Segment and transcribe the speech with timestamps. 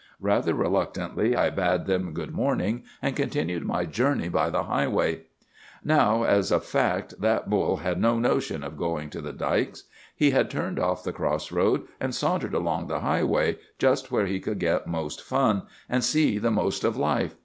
[0.19, 5.25] Rather reluctantly I bade them good morning and continued my journey by the highway.
[5.83, 9.83] "'Now, as a fact, that bull had no notion of going to the dikes.
[10.15, 14.39] He had turned off the cross road, and sauntered along the highway, just where he
[14.39, 17.35] could get most fun, and see the most of life.